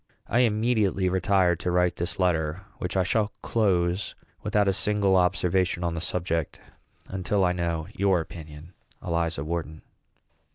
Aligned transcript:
I 0.25 0.39
immediately 0.39 1.09
retired 1.09 1.59
to 1.59 1.69
write 1.69 1.97
this 1.97 2.17
letter, 2.17 2.63
which 2.79 2.97
I 2.97 3.03
shall 3.03 3.31
close 3.43 4.15
without 4.41 4.67
a 4.67 4.73
single 4.73 5.15
observation 5.15 5.83
on 5.83 5.93
the 5.93 6.01
subject 6.01 6.59
until 7.05 7.45
I 7.45 7.51
know 7.51 7.85
your 7.93 8.19
opinion. 8.19 8.73
ELIZA 9.03 9.43
WHARTON. 9.43 9.83